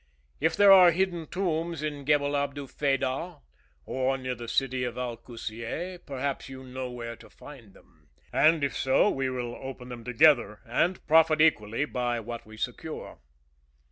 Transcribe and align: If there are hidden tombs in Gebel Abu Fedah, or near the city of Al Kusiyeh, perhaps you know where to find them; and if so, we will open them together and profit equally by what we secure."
If 0.39 0.55
there 0.57 0.71
are 0.71 0.89
hidden 0.89 1.27
tombs 1.27 1.83
in 1.83 2.05
Gebel 2.05 2.35
Abu 2.35 2.65
Fedah, 2.65 3.41
or 3.85 4.17
near 4.17 4.33
the 4.33 4.47
city 4.47 4.83
of 4.83 4.97
Al 4.97 5.15
Kusiyeh, 5.15 5.99
perhaps 6.07 6.49
you 6.49 6.63
know 6.63 6.89
where 6.89 7.15
to 7.15 7.29
find 7.29 7.75
them; 7.75 8.09
and 8.33 8.63
if 8.63 8.75
so, 8.75 9.11
we 9.11 9.29
will 9.29 9.53
open 9.53 9.89
them 9.89 10.03
together 10.03 10.59
and 10.65 11.05
profit 11.05 11.39
equally 11.39 11.85
by 11.85 12.19
what 12.19 12.47
we 12.47 12.57
secure." 12.57 13.19